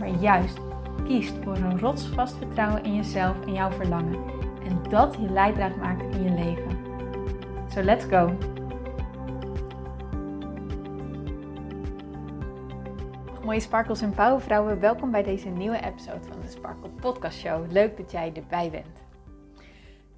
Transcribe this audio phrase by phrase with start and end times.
[0.00, 0.58] maar juist
[1.04, 4.24] kiest voor een rotsvast vertrouwen in jezelf en jouw verlangen.
[4.64, 6.78] En dat je leidraad maakt in je leven.
[7.68, 8.36] So let's go!
[13.44, 17.72] Mooie sparkles en powervrouwen, welkom bij deze nieuwe episode van de Sparkle Podcast Show.
[17.72, 19.02] Leuk dat jij erbij bent.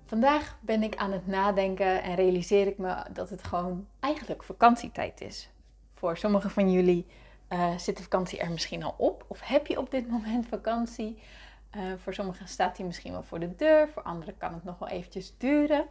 [0.07, 5.21] Vandaag ben ik aan het nadenken en realiseer ik me dat het gewoon eigenlijk vakantietijd
[5.21, 5.51] is.
[5.95, 7.07] Voor sommigen van jullie
[7.53, 9.25] uh, zit de vakantie er misschien al op?
[9.27, 11.23] Of heb je op dit moment vakantie?
[11.77, 14.79] Uh, voor sommigen staat die misschien wel voor de deur, voor anderen kan het nog
[14.79, 15.87] wel eventjes duren.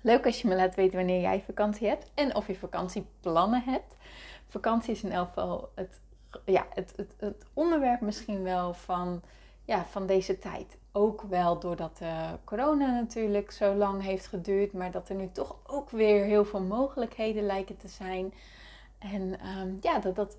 [0.00, 3.96] Leuk als je me laat weten wanneer jij vakantie hebt en of je vakantieplannen hebt.
[4.48, 6.00] Vakantie is in elk geval het,
[6.44, 9.22] ja, het, het, het onderwerp misschien wel van,
[9.64, 10.76] ja, van deze tijd.
[10.92, 15.56] Ook wel doordat uh, corona natuurlijk zo lang heeft geduurd, maar dat er nu toch
[15.66, 18.34] ook weer heel veel mogelijkheden lijken te zijn.
[19.02, 20.36] En um, ja, dat, dat,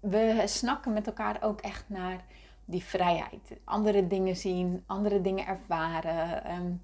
[0.00, 2.24] we snakken met elkaar ook echt naar
[2.64, 3.52] die vrijheid.
[3.64, 6.50] Andere dingen zien, andere dingen ervaren.
[6.52, 6.82] Um,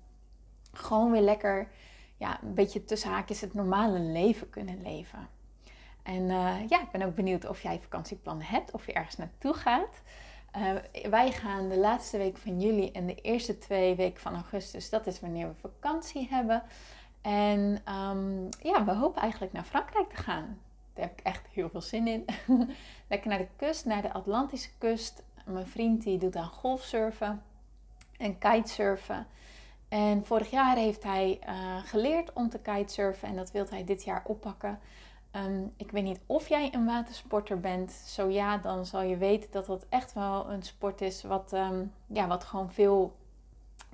[0.72, 1.68] gewoon weer lekker,
[2.16, 5.28] ja, een beetje tussen haakjes het normale leven kunnen leven.
[6.02, 9.54] En uh, ja, ik ben ook benieuwd of jij vakantieplannen hebt, of je ergens naartoe
[9.54, 10.02] gaat.
[10.56, 14.90] Uh, wij gaan de laatste week van juli en de eerste twee weken van augustus,
[14.90, 16.62] dat is wanneer we vakantie hebben.
[17.20, 17.80] En
[18.62, 20.58] ja, we hopen eigenlijk naar Frankrijk te gaan.
[20.94, 22.24] Daar heb ik echt heel veel zin in.
[23.08, 25.22] Lekker naar de kust, naar de Atlantische kust.
[25.44, 27.42] Mijn vriend die doet aan golfsurfen
[28.16, 29.26] en kitesurfen.
[29.88, 34.04] En vorig jaar heeft hij uh, geleerd om te kitesurfen en dat wil hij dit
[34.04, 34.78] jaar oppakken.
[35.36, 37.92] Um, ik weet niet of jij een watersporter bent.
[37.92, 41.92] Zo ja, dan zal je weten dat dat echt wel een sport is wat, um,
[42.06, 43.16] ja, wat gewoon veel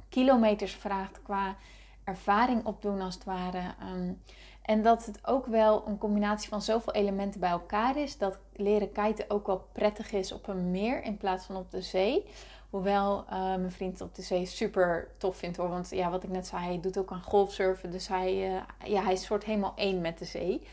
[0.08, 1.56] kilometers vraagt qua
[2.04, 3.74] ervaring opdoen als het ware.
[3.94, 4.22] Um,
[4.70, 8.18] en dat het ook wel een combinatie van zoveel elementen bij elkaar is.
[8.18, 11.82] Dat leren kiten ook wel prettig is op een meer in plaats van op de
[11.82, 12.24] zee.
[12.70, 15.68] Hoewel uh, mijn vriend op de zee super tof vindt hoor.
[15.68, 17.90] Want ja, wat ik net zei, hij doet ook aan golfsurfen.
[17.90, 20.66] Dus hij, uh, ja, hij is soort helemaal één met de zee.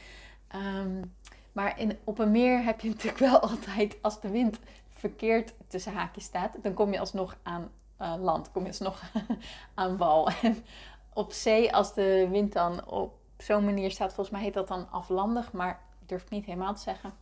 [0.55, 1.15] Um,
[1.51, 4.59] maar in, op een meer heb je natuurlijk wel altijd, als de wind
[4.89, 7.71] verkeerd tussen haakjes staat, dan kom je alsnog aan
[8.01, 8.51] uh, land.
[8.51, 9.01] Kom je alsnog
[9.73, 10.29] aan wal.
[10.41, 10.65] En
[11.13, 14.13] op zee, als de wind dan op op zo'n manier staat.
[14.13, 17.13] Volgens mij heet dat dan aflandig, maar ik durf het niet helemaal te zeggen.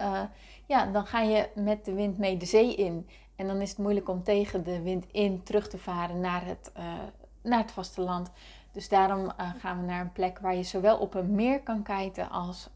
[0.00, 0.22] Uh,
[0.66, 3.08] ja, dan ga je met de wind mee de zee in.
[3.36, 6.72] En dan is het moeilijk om tegen de wind in terug te varen naar het,
[6.78, 6.84] uh,
[7.42, 8.30] naar het vasteland.
[8.72, 11.82] Dus daarom uh, gaan we naar een plek waar je zowel op een meer kan
[11.82, 12.68] kijken als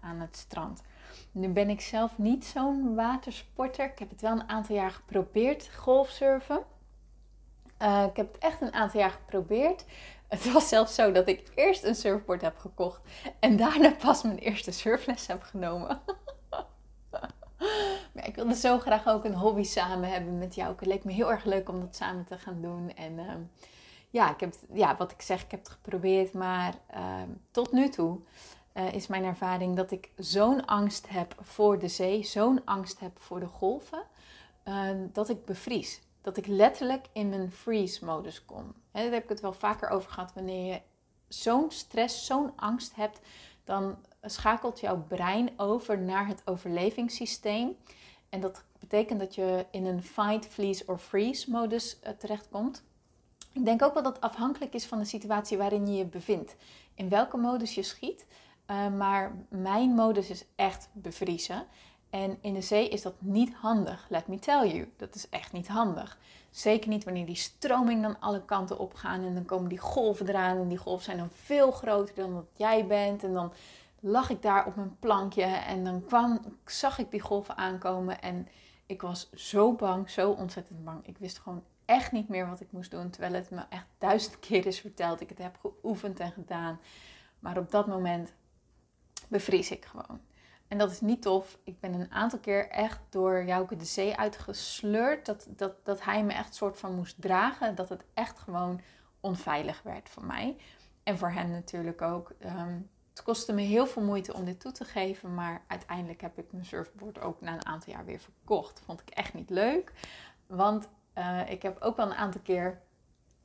[0.00, 0.82] aan het strand.
[1.30, 3.84] Nu ben ik zelf niet zo'n watersporter.
[3.84, 6.62] Ik heb het wel een aantal jaar geprobeerd, golfsurfen.
[7.82, 9.84] Ik heb het echt een aantal jaar geprobeerd.
[10.32, 13.00] Het was zelfs zo dat ik eerst een surfboard heb gekocht
[13.38, 16.00] en daarna pas mijn eerste surfles heb genomen.
[18.12, 20.74] maar ik wilde zo graag ook een hobby samen hebben met jou.
[20.76, 22.94] Het leek me heel erg leuk om dat samen te gaan doen.
[22.94, 23.32] En uh,
[24.10, 26.32] ja, ik heb, ja, wat ik zeg, ik heb het geprobeerd.
[26.32, 28.18] Maar uh, tot nu toe
[28.74, 33.20] uh, is mijn ervaring dat ik zo'n angst heb voor de zee, zo'n angst heb
[33.20, 34.02] voor de golven,
[34.62, 38.74] ehm, dat ik bevries dat ik letterlijk in mijn freeze-modus kom.
[38.90, 40.32] He, daar heb ik het wel vaker over gehad.
[40.34, 40.80] Wanneer je
[41.28, 43.20] zo'n stress, zo'n angst hebt,
[43.64, 47.76] dan schakelt jouw brein over naar het overlevingssysteem.
[48.28, 52.82] En dat betekent dat je in een fight, fleece or freeze modus uh, terechtkomt.
[53.52, 56.56] Ik denk ook wel dat het afhankelijk is van de situatie waarin je je bevindt.
[56.94, 58.26] In welke modus je schiet.
[58.70, 61.66] Uh, maar mijn modus is echt bevriezen.
[62.12, 64.92] En in de zee is dat niet handig, let me tell you.
[64.96, 66.18] Dat is echt niet handig.
[66.50, 70.56] Zeker niet wanneer die stroming dan alle kanten opgaan en dan komen die golven eraan.
[70.56, 73.24] En die golven zijn dan veel groter dan dat jij bent.
[73.24, 73.52] En dan
[74.00, 78.20] lag ik daar op mijn plankje en dan kwam, zag ik die golven aankomen.
[78.22, 78.48] En
[78.86, 81.06] ik was zo bang, zo ontzettend bang.
[81.06, 83.10] Ik wist gewoon echt niet meer wat ik moest doen.
[83.10, 85.20] Terwijl het me echt duizend keer is verteld.
[85.20, 86.80] Ik het heb geoefend en gedaan.
[87.38, 88.32] Maar op dat moment
[89.28, 90.20] bevries ik gewoon.
[90.72, 91.58] En dat is niet tof.
[91.64, 95.26] Ik ben een aantal keer echt door Jouke de zee uitgesleurd.
[95.26, 97.74] Dat, dat, dat hij me echt soort van moest dragen.
[97.74, 98.80] Dat het echt gewoon
[99.20, 100.56] onveilig werd voor mij.
[101.02, 102.32] En voor hem natuurlijk ook.
[102.44, 106.38] Um, Het kostte me heel veel moeite om dit toe te geven, maar uiteindelijk heb
[106.38, 108.80] ik mijn surfboard ook na een aantal jaar weer verkocht.
[108.84, 109.92] Vond ik echt niet leuk,
[110.46, 110.88] want
[111.18, 112.80] uh, ik heb ook wel een aantal keer,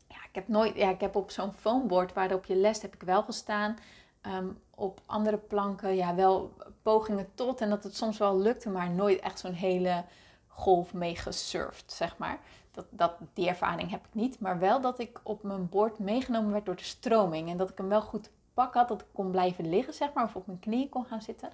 [0.08, 3.02] ja, ik heb nooit, ja, ik heb op zo'n foamboard waarop je les heb ik
[3.04, 3.78] wel gestaan.
[4.22, 8.90] Um, op andere planken, ja, wel pogingen tot en dat het soms wel lukte, maar
[8.90, 10.04] nooit echt zo'n hele
[10.48, 12.40] golf mee gesurfd, zeg maar.
[12.72, 16.52] Dat, dat, die ervaring heb ik niet, maar wel dat ik op mijn bord meegenomen
[16.52, 19.32] werd door de stroming en dat ik hem wel goed pak had, dat ik kon
[19.32, 21.50] blijven liggen, zeg maar, of op mijn knieën kon gaan zitten.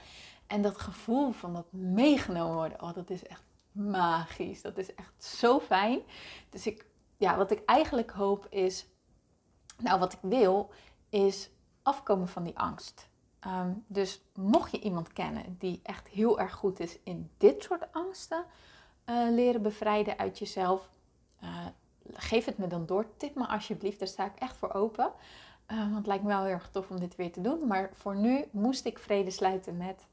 [0.47, 4.61] En dat gevoel van dat meegenomen worden, oh, dat is echt magisch.
[4.61, 5.99] Dat is echt zo fijn.
[6.49, 6.85] Dus ik,
[7.17, 8.87] ja, wat ik eigenlijk hoop is,
[9.77, 10.69] nou, wat ik wil,
[11.09, 11.49] is
[11.83, 13.07] afkomen van die angst.
[13.39, 17.93] Ehm, dus mocht je iemand kennen die echt heel erg goed is in dit soort
[17.93, 18.45] angsten
[19.05, 20.89] uh, leren bevrijden uit jezelf,
[21.43, 21.65] uh,
[22.13, 23.05] geef het me dan door.
[23.17, 25.11] Tip me alsjeblieft, daar sta ik echt voor open.
[25.71, 27.67] Uh, want het lijkt me wel heel erg tof om dit weer te doen.
[27.67, 30.05] Maar voor nu moest ik vrede sluiten met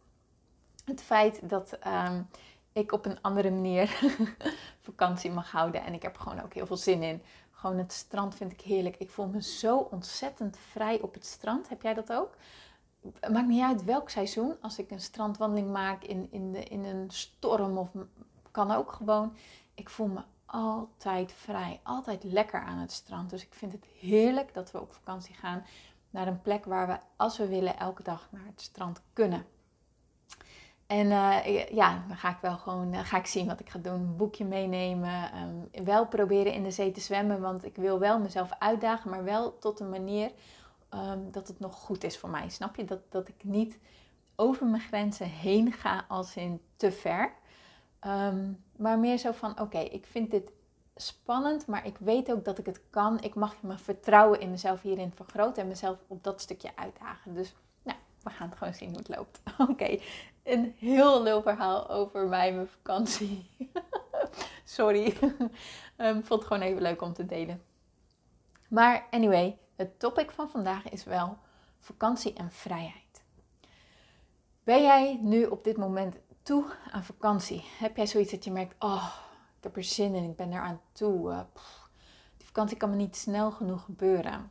[0.84, 2.28] het feit dat um,
[2.72, 4.00] ik op een andere manier
[4.90, 5.84] vakantie mag houden.
[5.84, 7.22] En ik heb gewoon ook heel veel zin in.
[7.60, 8.96] Gewoon het strand vind ik heerlijk.
[8.96, 11.68] Ik voel me zo ontzettend vrij op het strand.
[11.68, 12.36] Heb jij dat ook?
[13.30, 14.56] Maakt niet uit welk seizoen.
[14.60, 17.88] Als ik een strandwandeling maak in, in, de, in een storm of
[18.50, 19.36] kan ook gewoon.
[19.74, 21.80] Ik voel me altijd vrij.
[21.82, 23.30] Altijd lekker aan het strand.
[23.30, 25.64] Dus ik vind het heerlijk dat we op vakantie gaan
[26.10, 29.46] naar een plek waar we, als we willen, elke dag naar het strand kunnen.
[30.90, 33.78] En uh, ja, dan ga ik wel gewoon uh, ga ik zien wat ik ga
[33.78, 33.92] doen.
[33.92, 35.31] Een boekje meenemen.
[35.72, 37.40] Um, wel proberen in de zee te zwemmen.
[37.40, 39.10] Want ik wil wel mezelf uitdagen.
[39.10, 40.31] Maar wel tot een manier
[40.94, 42.48] um, dat het nog goed is voor mij.
[42.48, 42.84] Snap je?
[42.84, 43.78] Dat, dat ik niet
[44.37, 47.32] over mijn grenzen heen ga als in te ver.
[48.06, 50.50] Um, maar meer zo van: oké, ik vind dit
[50.96, 51.66] spannend.
[51.66, 53.20] Maar ik weet ook dat ik het kan.
[53.20, 55.62] Ik mag mijn vertrouwen in mezelf hierin vergroten.
[55.62, 57.34] En mezelf op dat stukje uitdagen.
[57.34, 59.40] Dus nou, we gaan het gewoon zien hoe het loopt.
[59.70, 59.98] Oké,
[60.42, 63.50] een heel leuk verhaal over mij, mijn vakantie.
[64.64, 65.16] Sorry.
[65.96, 67.62] um, vond het gewoon even leuk om te delen.
[68.69, 71.38] Maar anyway, het topic van vandaag is wel
[71.78, 73.22] vakantie en vrijheid.
[74.64, 77.64] Ben jij nu op dit moment toe aan vakantie?
[77.78, 79.14] Heb jij zoiets dat je merkt, oh,
[79.56, 81.31] ik heb er zin in, ik ben eraan toe.
[81.31, 81.40] Uh,
[82.36, 84.50] die vakantie kan me niet snel genoeg gebeuren.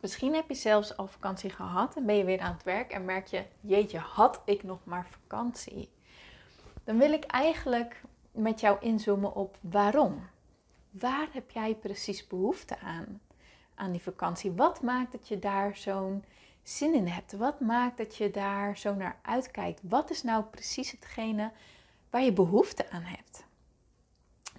[0.00, 3.04] Misschien heb je zelfs al vakantie gehad en ben je weer aan het werk en
[3.04, 5.90] merk je, jeetje, had ik nog maar vakantie?
[6.84, 10.28] Dan wil ik eigenlijk met jou inzoomen op waarom.
[10.90, 13.20] Waar heb jij precies behoefte aan?
[13.74, 14.52] Aan die vakantie.
[14.52, 16.24] Wat maakt dat je daar zo'n
[16.62, 17.32] zin in hebt?
[17.32, 19.80] Wat maakt dat je daar zo naar uitkijkt?
[19.82, 21.50] Wat is nou precies hetgene
[22.10, 23.43] waar je behoefte aan hebt?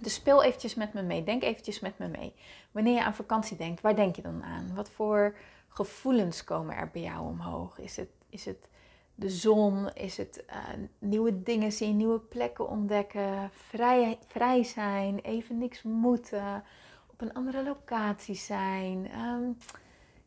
[0.00, 1.24] Dus speel eventjes met me mee.
[1.24, 2.34] Denk eventjes met me mee.
[2.70, 4.74] Wanneer je aan vakantie denkt, waar denk je dan aan?
[4.74, 5.36] Wat voor
[5.68, 7.78] gevoelens komen er bij jou omhoog?
[7.78, 8.68] Is het, is het
[9.14, 9.92] de zon?
[9.92, 10.56] Is het uh,
[10.98, 13.50] nieuwe dingen zien, nieuwe plekken ontdekken?
[13.52, 16.64] Vrij, vrij zijn, even niks moeten,
[17.06, 19.56] op een andere locatie zijn, um,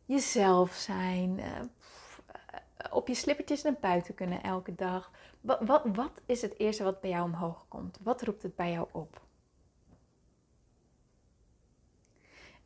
[0.05, 1.45] jezelf zijn, uh,
[2.91, 5.11] op je slippertjes naar buiten kunnen elke dag.
[5.41, 7.99] Wat, wat, wat is het eerste wat bij jou omhoog komt?
[8.03, 9.27] Wat roept het bij jou op?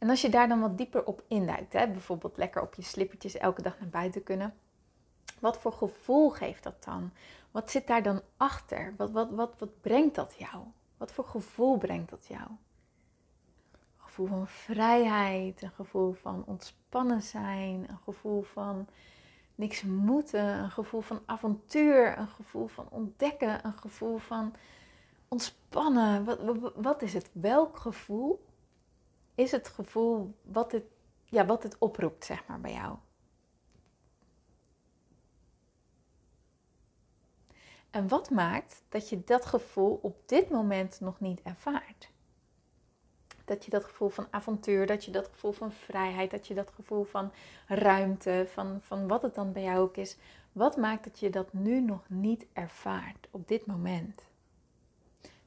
[0.04, 3.38] En als je daar dan wat dieper op induikt, hè, bijvoorbeeld lekker op je slippertjes
[3.38, 4.54] elke dag naar buiten kunnen,
[5.40, 7.12] wat voor gevoel geeft dat dan?
[7.52, 8.94] Wat zit daar dan achter?
[8.98, 10.64] Wat, wat, wat, wat brengt dat jou?
[10.98, 12.42] Wat voor gevoel brengt dat jou?
[12.42, 12.60] Een
[13.98, 18.88] gevoel van vrijheid, een gevoel van ontspannen zijn, een gevoel van
[19.56, 24.54] niks moeten, een gevoel van avontuur, een gevoel van ontdekken, een gevoel van
[25.28, 26.24] ontspannen.
[26.24, 27.30] Wat, wat, wat is het?
[27.34, 28.52] Welk gevoel
[29.36, 30.84] is het gevoel wat het,
[31.26, 32.98] ja, wat het oproept, zeg maar, bij jou.
[37.90, 42.12] En wat maakt dat je dat gevoel op dit moment nog niet ervaart?
[43.46, 46.72] Dat je dat gevoel van avontuur, dat je dat gevoel van vrijheid, dat je dat
[46.76, 47.32] gevoel van
[47.68, 50.18] ruimte, van, van wat het dan bij jou ook is.
[50.52, 54.22] Wat maakt dat je dat nu nog niet ervaart op dit moment?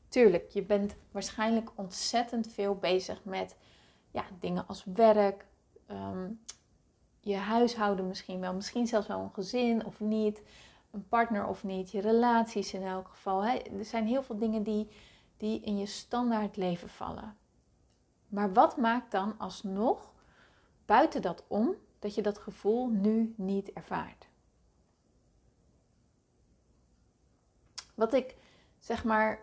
[0.09, 3.57] Tuurlijk, je bent waarschijnlijk ontzettend veel bezig met
[4.17, 5.47] ja, dingen als werk,
[5.87, 6.31] ehm,
[7.21, 10.43] je huishouden misschien wel, misschien zelfs wel een gezin of niet,
[10.91, 13.45] een partner of niet, je relaties in elk geval.
[13.45, 13.57] Hè.
[13.57, 14.89] Er zijn heel veel dingen die,
[15.37, 17.37] die in je standaard leven vallen.
[18.29, 20.13] Maar wat maakt dan alsnog
[20.87, 24.29] buiten dat om dat je dat gevoel nu niet ervaart?
[27.95, 28.37] Wat ik
[28.79, 29.41] zeg maar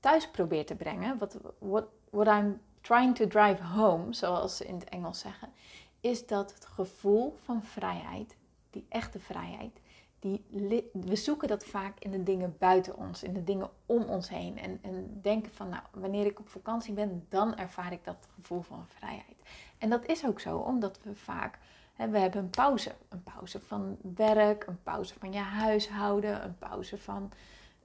[0.00, 4.74] thuis probeer te brengen, wat what, what I'm trying to drive home, zoals ze in
[4.74, 5.52] het Engels zeggen,
[6.00, 8.36] is dat het gevoel van vrijheid
[8.70, 9.80] die echte vrijheid,
[10.18, 10.44] die,
[10.92, 14.58] we zoeken dat vaak in de dingen buiten ons, in de dingen om ons heen.
[14.58, 18.60] En, en denken van, nou, wanneer ik op vakantie ben, dan ervaar ik dat gevoel
[18.60, 19.36] van vrijheid.
[19.78, 21.58] En dat is ook zo, omdat we vaak,
[21.94, 22.94] hè, we hebben een pauze.
[23.08, 27.32] Een pauze van werk, een pauze van je huishouden, een pauze van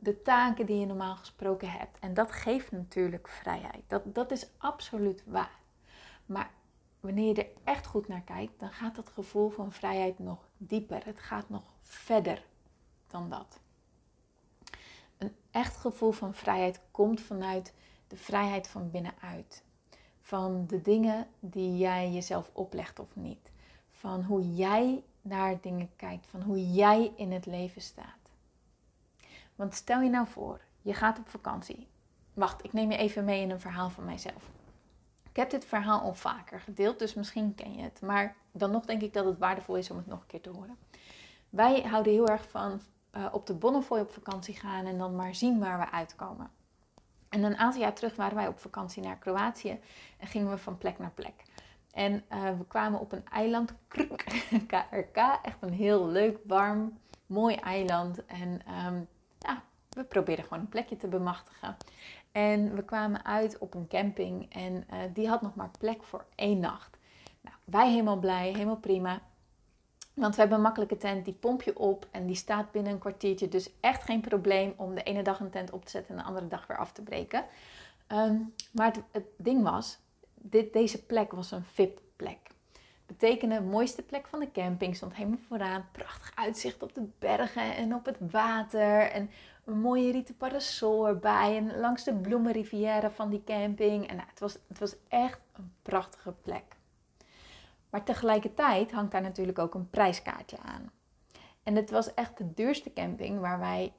[0.04, 2.00] de taken die je normaal gesproken hebt.
[2.00, 3.84] En dat geeft natuurlijk vrijheid.
[3.88, 5.60] Dat, dat is absoluut waar.
[6.26, 6.52] Maar
[7.00, 11.06] wanneer je er echt goed naar kijkt, dan gaat dat gevoel van vrijheid nog dieper.
[11.06, 12.44] Het gaat nog verder
[13.08, 13.60] dan dat.
[15.18, 17.74] Een echt gevoel van vrijheid komt vanuit
[18.08, 19.64] de vrijheid van binnenuit.
[20.22, 23.52] Van de dingen die jij jezelf oplegt of niet.
[23.92, 26.26] Van hoe jij naar dingen kijkt.
[26.26, 28.23] Van hoe jij in het leven staat.
[29.56, 31.88] Want stel je nou voor, je gaat op vakantie.
[32.34, 34.52] Wacht, ik neem je even mee in een verhaal van mijzelf.
[35.30, 38.02] Ik heb dit verhaal al vaker gedeeld, dus misschien ken je het.
[38.02, 40.50] Maar dan nog denk ik dat het waardevol is om het nog een keer te
[40.50, 40.78] horen.
[41.50, 42.82] Wij houden heel erg van
[43.16, 46.52] uh, op de Bonnefoy op vakantie gaan en dan maar zien waar we uitkomen.
[47.30, 49.80] En een aantal jaar terug waren wij op vakantie naar Kroatië
[50.18, 51.44] en gingen we van plek naar plek.
[51.92, 53.74] En uh, we kwamen op een eiland,
[54.68, 58.26] KRK, echt een heel leuk, warm, mooi eiland.
[58.26, 58.92] En ja,
[59.94, 61.78] we probeerden gewoon een plekje te bemachtigen.
[62.32, 66.26] En we kwamen uit op een camping en uh, die had nog maar plek voor
[66.36, 66.98] één nacht.
[67.42, 69.22] Nou, wij helemaal blij, helemaal prima.
[70.14, 73.00] Want we hebben een makkelijke tent, die pomp je op en die staat binnen een
[73.00, 73.48] kwartiertje.
[73.48, 76.28] Dus echt geen probleem om de ene dag een tent op te zetten en de
[76.28, 77.46] andere dag weer af te breken.
[78.08, 80.00] Um, maar het, het, ding was,
[80.34, 82.38] dit, deze plek was een VIP-plek.
[83.06, 85.88] Betekende mooiste plek van de camping, stond helemaal vooraan.
[85.92, 89.12] Prachtig uitzicht op de bergen en op het water.
[89.12, 89.30] En
[89.66, 91.58] een mooie rieten parasol erbij.
[91.58, 94.08] En langs de bloemenrivière van die camping.
[94.08, 96.76] En nou, het, was, het was echt een prachtige plek.
[97.90, 100.92] Maar tegelijkertijd hangt daar natuurlijk ook een prijskaartje aan.
[101.64, 103.94] En het was echt de duurste camping waar wij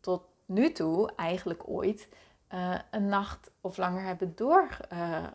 [0.00, 2.08] tot nu toe eigenlijk ooit
[2.54, 5.26] uh, een nacht of langer hebben door, uh,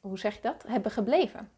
[0.00, 1.50] hoe zeg je dat, hebben gebleven.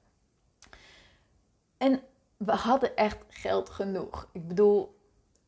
[1.76, 2.02] En
[2.36, 4.28] we hadden echt geld genoeg.
[4.32, 5.00] Ik bedoel,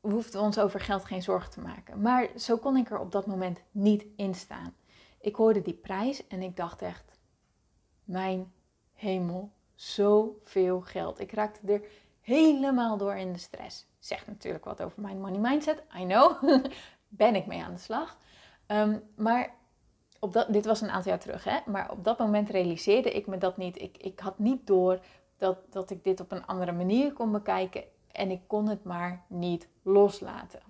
[0.04, 2.00] we hoefden ons over geld geen zorgen te maken.
[2.00, 4.74] Maar zo kon ik er op dat moment niet in staan.
[5.20, 7.18] Ik hoorde die prijs en ik dacht echt,
[8.04, 8.52] mijn
[8.92, 11.20] hemel, zoveel geld.
[11.20, 11.82] Ik raakte er
[12.20, 13.86] helemaal door in de stress.
[13.98, 16.42] Zegt natuurlijk wat over mijn money mindset, I know.
[17.08, 18.18] ben ik mee aan de slag.
[18.66, 19.54] Um, maar
[20.20, 21.58] op dat, dit was een aantal jaar terug, hè?
[21.66, 23.80] maar op dat moment realiseerde ik me dat niet.
[23.80, 25.00] Ik, ik had niet door
[25.36, 27.84] dat, dat ik dit op een andere manier kon bekijken
[28.14, 30.60] en ik kon het maar niet loslaten.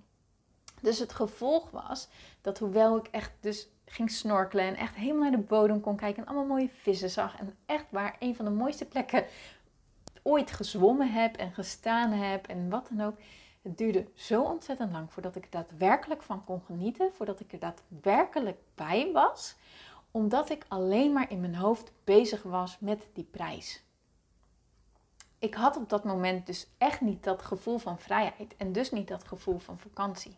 [0.81, 2.07] Dus het gevolg was
[2.41, 6.21] dat hoewel ik echt dus ging snorkelen en echt helemaal naar de bodem kon kijken
[6.21, 9.25] en allemaal mooie vissen zag en echt waar een van de mooiste plekken
[10.23, 13.17] ooit gezwommen heb en gestaan heb en wat dan ook.
[13.61, 17.59] Het duurde zo ontzettend lang voordat ik er daadwerkelijk van kon genieten, voordat ik er
[17.59, 19.55] daadwerkelijk bij was,
[20.11, 23.84] omdat ik alleen maar in mijn hoofd bezig was met die prijs
[25.39, 29.07] ik had op dat moment dus echt niet dat gevoel van vrijheid en dus niet
[29.07, 30.37] dat gevoel van vakantie.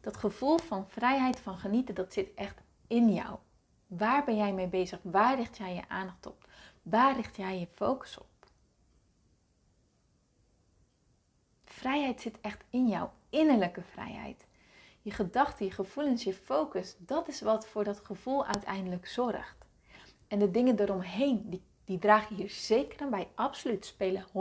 [0.00, 3.38] Dat gevoel van vrijheid, van genieten, dat zit echt in jou.
[3.86, 4.98] Waar ben jij mee bezig?
[5.02, 6.48] Waar richt jij je aandacht op?
[6.82, 8.26] Waar richt jij je focus op?
[11.64, 14.46] Vrijheid zit echt in jou, innerlijke vrijheid.
[15.02, 19.56] Je gedachten, je gevoelens, je focus, dat is wat voor dat gevoel uiteindelijk zorgt.
[20.28, 24.32] En de dingen eromheen, die die dragen hier zeker en bij absoluut spelen 100%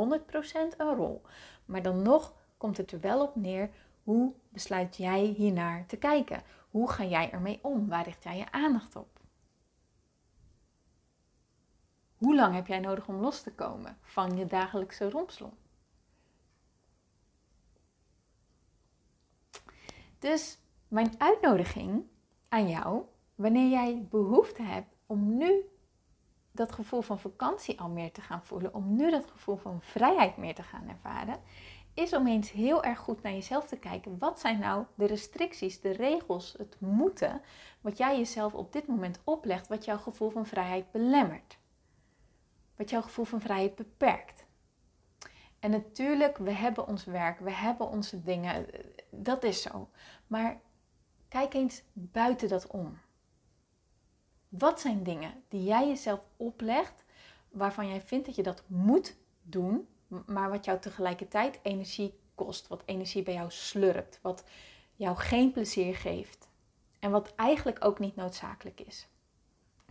[0.77, 1.21] een rol.
[1.65, 3.69] Maar dan nog komt het er wel op neer,
[4.03, 6.43] hoe besluit jij hiernaar te kijken?
[6.69, 7.87] Hoe ga jij ermee om?
[7.87, 9.19] Waar richt jij je aandacht op?
[12.17, 15.57] Hoe lang heb jij nodig om los te komen van je dagelijkse rompslomp?
[20.19, 22.05] Dus mijn uitnodiging
[22.49, 23.03] aan jou,
[23.35, 25.70] wanneer jij behoefte hebt om nu
[26.61, 30.37] dat gevoel van vakantie al meer te gaan voelen, om nu dat gevoel van vrijheid
[30.37, 31.39] meer te gaan ervaren,
[31.93, 34.17] is om eens heel erg goed naar jezelf te kijken.
[34.17, 37.41] Wat zijn nou de restricties, de regels, het moeten,
[37.81, 41.57] wat jij jezelf op dit moment oplegt, wat jouw gevoel van vrijheid belemmert?
[42.75, 44.45] Wat jouw gevoel van vrijheid beperkt?
[45.59, 48.65] En natuurlijk, we hebben ons werk, we hebben onze dingen,
[49.09, 49.89] dat is zo.
[50.27, 50.61] Maar
[51.27, 52.99] kijk eens buiten dat om.
[54.51, 57.03] Wat zijn dingen die jij jezelf oplegt,
[57.49, 59.87] waarvan jij vindt dat je dat moet doen,
[60.25, 64.43] maar wat jou tegelijkertijd energie kost, wat energie bij jou slurpt, wat
[64.95, 66.47] jou geen plezier geeft
[66.99, 69.07] en wat eigenlijk ook niet noodzakelijk is.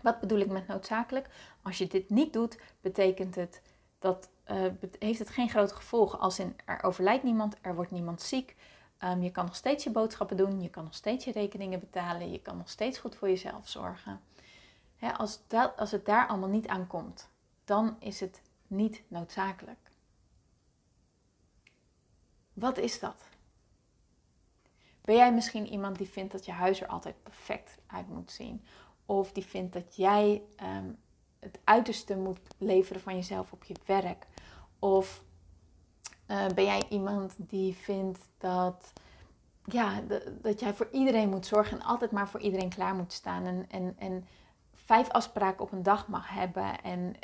[0.03, 1.29] Wat bedoel ik met noodzakelijk?
[1.63, 3.63] Als je dit niet doet, betekent het
[3.99, 4.67] dat uh,
[4.99, 6.19] heeft het geen grote gevolgen.
[6.19, 8.57] Als in er overlijdt niemand, er wordt niemand ziek.
[9.05, 12.33] Um, je kan nog steeds je boodschappen doen, je kan nog steeds je rekeningen betalen,
[12.33, 14.21] je kan nog steeds goed voor jezelf zorgen.
[15.17, 17.29] Als, dat, als het daar allemaal niet aan komt,
[17.65, 19.91] dan is het niet noodzakelijk.
[22.53, 23.23] Wat is dat?
[25.01, 28.65] Ben jij misschien iemand die vindt dat je huis er altijd perfect uit moet zien?
[29.07, 30.99] Of die vindt dat jij um,
[31.39, 34.27] het uiterste moet leveren van jezelf op je werk?
[34.79, 35.23] Of
[36.27, 38.93] uh, ben jij iemand die vindt dat,
[39.65, 40.01] ja,
[40.43, 43.67] dat jij voor iedereen moet zorgen en altijd maar voor iedereen klaar moet staan en,
[43.69, 44.27] en, en
[44.91, 47.15] vijf afspraken op een dag mag hebben en,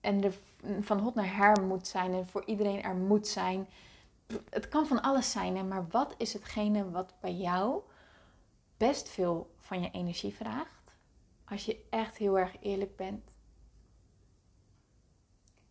[0.00, 0.34] en er
[0.80, 3.68] van hot naar her moet zijn en voor iedereen er moet zijn?
[4.50, 7.82] Het kan van alles zijn, hè, maar wat is hetgene wat bij jou
[8.76, 10.94] best veel van je energie vraagt?
[11.44, 13.36] Als je echt heel erg eerlijk bent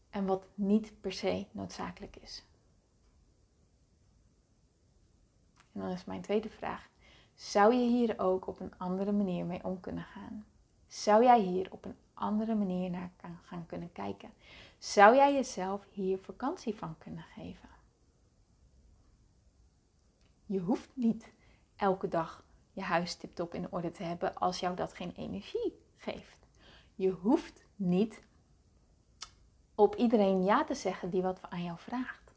[0.09, 2.45] en wat niet per se noodzakelijk is.
[5.73, 6.89] En dan is mijn tweede vraag:
[7.33, 10.45] zou je hier ook op een andere manier mee om kunnen gaan?
[10.95, 13.11] Zou jij hier op een andere manier naar
[13.43, 14.33] gaan kunnen kijken?
[14.77, 17.69] Zou jij jezelf hier vakantie van kunnen geven?
[20.45, 21.31] Je hoeft niet
[21.75, 26.47] elke dag je huis tiptop in orde te hebben als jou dat geen energie geeft.
[26.95, 28.21] Je hoeft niet
[29.75, 32.33] op iedereen ja te zeggen die wat aan jou vraagt.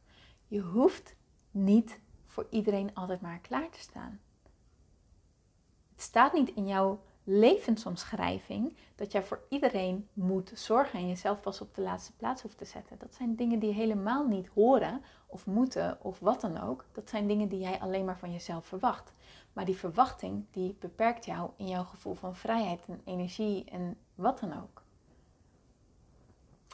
[0.46, 1.14] Je hoeft
[1.50, 4.20] niet voor iedereen altijd maar klaar te staan.
[5.92, 11.60] Het staat niet in jouw levensomschrijving dat jij voor iedereen moet zorgen en jezelf pas
[11.60, 12.98] op de laatste plaats hoeft te zetten.
[12.98, 16.84] Dat zijn dingen die helemaal niet horen of moeten of wat dan ook.
[16.92, 19.12] Dat zijn dingen die jij alleen maar van jezelf verwacht.
[19.52, 24.40] Maar die verwachting die beperkt jou in jouw gevoel van vrijheid en energie en wat
[24.40, 24.82] dan ook.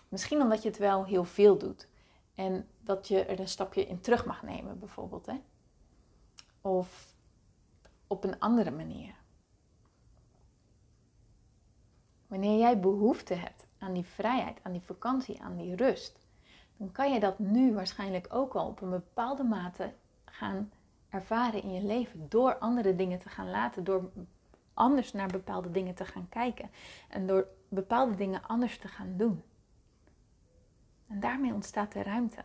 [0.08, 1.88] Misschien omdat je het wel heel veel doet.
[2.34, 5.26] En dat je er een stapje in terug mag nemen, bijvoorbeeld.
[5.26, 5.40] Hè?
[6.60, 7.14] Of
[8.06, 9.22] op een andere manier.
[12.34, 16.18] Wanneer jij behoefte hebt aan die vrijheid, aan die vakantie, aan die rust,
[16.76, 19.92] dan kan je dat nu waarschijnlijk ook al op een bepaalde mate
[20.24, 20.72] gaan
[21.08, 22.28] ervaren in je leven.
[22.28, 24.10] Door andere dingen te gaan laten, door
[24.72, 26.70] anders naar bepaalde dingen te gaan kijken
[27.08, 29.42] en door bepaalde dingen anders te gaan doen.
[31.06, 32.44] En daarmee ontstaat de ruimte.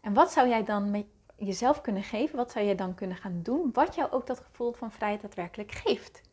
[0.00, 2.36] En wat zou jij dan met jezelf kunnen geven?
[2.36, 3.70] Wat zou jij dan kunnen gaan doen?
[3.72, 6.30] Wat jou ook dat gevoel van vrijheid daadwerkelijk geeft?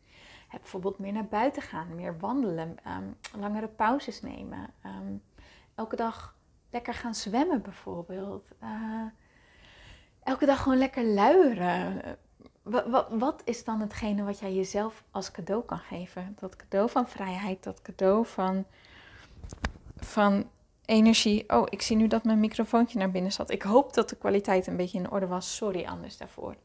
[0.50, 3.04] Bijvoorbeeld meer naar buiten gaan, meer wandelen, ehm,
[3.38, 4.70] langere pauzes nemen.
[4.82, 5.14] Ehm,
[5.74, 6.36] elke dag
[6.70, 8.48] lekker gaan zwemmen bijvoorbeeld.
[8.62, 9.04] Uh,
[10.22, 12.02] elke dag gewoon lekker luieren.
[12.62, 16.36] Wat, wat, is dan hetgene wat jij jezelf als cadeau kan geven?
[16.40, 18.64] Dat cadeau van vrijheid, dat cadeau van,
[19.96, 20.50] van
[20.84, 21.48] energie.
[21.48, 23.50] Oh, ik zie nu dat mijn microfoontje naar binnen zat.
[23.50, 25.56] Ik hoop dat de kwaliteit een beetje in orde was.
[25.56, 26.56] Sorry anders daarvoor.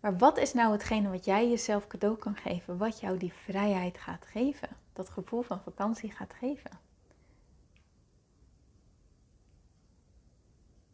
[0.00, 2.76] Maar wat is nou hetgene wat jij jezelf cadeau kan geven?
[2.76, 4.68] Wat jou die vrijheid gaat geven?
[4.92, 6.70] Dat gevoel van vakantie gaat geven?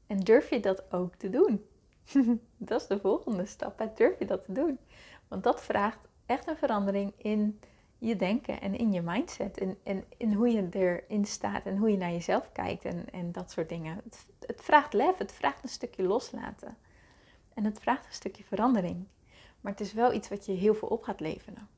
[0.07, 1.67] En durf je dat ook te doen?
[2.57, 3.91] dat is de volgende stap.
[3.95, 4.79] Durf je dat te doen?
[5.29, 7.61] Want dat vraagt echt een verandering in
[7.99, 9.59] je denken en in je mindset.
[9.59, 13.33] En, en in hoe je erin staat en hoe je naar jezelf kijkt en, en
[13.33, 14.01] dat soort dingen.
[14.05, 16.77] Het, het vraagt lef, het vraagt een stukje loslaten.
[17.55, 19.07] En het vraagt een stukje verandering.
[19.61, 21.69] Maar het is wel iets wat je heel veel op gaat leveren.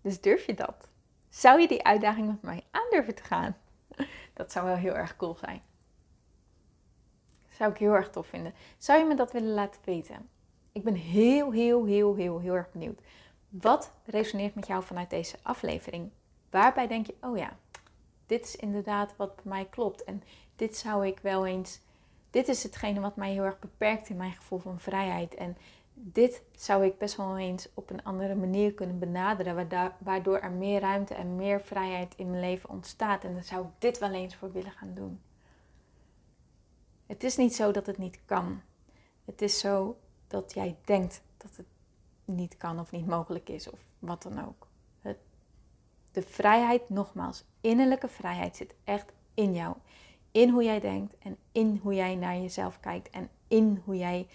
[0.00, 0.88] Dus durf je dat?
[1.28, 3.56] Zou je die uitdaging met mij aandurven te gaan?
[4.34, 5.62] Dat zou wel heel erg cool zijn.
[7.50, 8.54] Zou ik heel erg tof vinden.
[8.78, 10.28] Zou je me dat willen laten weten?
[10.72, 13.00] Ik ben heel, heel, heel, heel, heel erg benieuwd.
[13.48, 16.10] Wat resoneert met jou vanuit deze aflevering?
[16.50, 17.56] Waarbij denk je, oh ja,
[18.26, 20.04] dit is inderdaad wat bij mij klopt.
[20.04, 20.22] En
[20.56, 21.80] dit zou ik wel eens,
[22.36, 25.34] dit is hetgene wat mij heel erg beperkt in mijn gevoel van vrijheid.
[25.34, 25.56] En
[25.94, 29.68] dit zou ik best wel eens op een andere manier kunnen benaderen,
[29.98, 33.24] waardoor er meer ruimte en meer vrijheid in mijn leven ontstaat.
[33.24, 35.20] En dan zou ik dit wel eens voor willen gaan doen.
[37.06, 38.60] Het is niet zo dat het niet kan.
[39.24, 41.66] Het is zo dat jij denkt dat het
[42.24, 44.66] niet kan of niet mogelijk is of wat dan ook.
[46.12, 49.76] De vrijheid, nogmaals, innerlijke vrijheid zit echt in jou.
[50.36, 54.28] In hoe jij denkt en in hoe jij naar jezelf kijkt en in hoe jij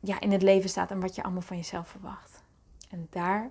[0.00, 2.42] ja, in het leven staat en wat je allemaal van jezelf verwacht.
[2.90, 3.50] En daar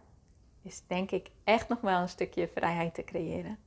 [0.62, 3.58] is denk ik echt nog wel een stukje vrijheid te creëren.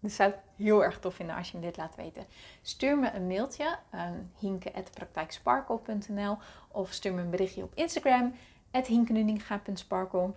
[0.00, 2.26] Dus zou heel erg tof vinden als je me dit laat weten.
[2.62, 6.36] Stuur me een mailtje, um, hinke.praktijksparkle.nl
[6.68, 8.34] of stuur me een berichtje op Instagram,
[8.70, 10.34] hinkenuninga.sparkle.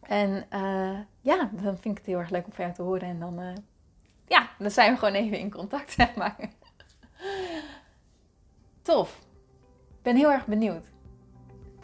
[0.00, 3.08] En uh, ja, dan vind ik het heel erg leuk om van jou te horen.
[3.08, 3.52] En dan uh,
[4.30, 6.36] ja, dan zijn we gewoon even in contact, zeg maar.
[8.82, 9.18] Tof.
[9.88, 10.86] Ik ben heel erg benieuwd.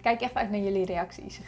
[0.01, 1.41] Kijk echt uit naar jullie reacties.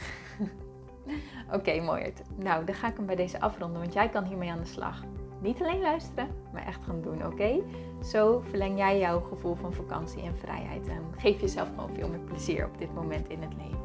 [1.56, 2.12] Oké, mooi.
[2.37, 5.04] Nou, dan ga ik hem bij deze afronden, want jij kan hiermee aan de slag.
[5.40, 7.62] Niet alleen luisteren, maar echt gaan doen, oké?
[8.02, 12.20] Zo verleng jij jouw gevoel van vakantie en vrijheid en geef jezelf gewoon veel meer
[12.20, 13.78] plezier op dit moment in het leven.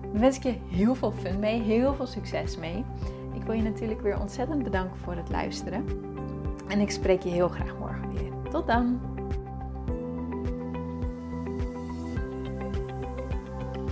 [0.00, 2.84] Dan wens ik je heel veel fun mee, heel veel succes mee.
[3.40, 5.84] Ik wil je natuurlijk weer ontzettend bedanken voor het luisteren.
[6.68, 8.50] En ik spreek je heel graag morgen weer.
[8.50, 9.00] Tot dan!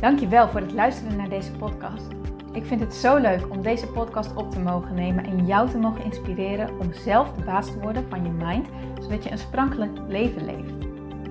[0.00, 2.06] Dankjewel voor het luisteren naar deze podcast.
[2.52, 5.78] Ik vind het zo leuk om deze podcast op te mogen nemen en jou te
[5.78, 8.68] mogen inspireren om zelf de baas te worden van je mind,
[9.00, 10.86] zodat je een sprankelijk leven leeft.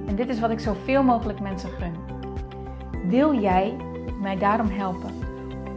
[0.07, 1.95] En dit is wat ik zoveel mogelijk mensen gun.
[3.09, 3.77] Wil jij
[4.21, 5.26] mij daarom helpen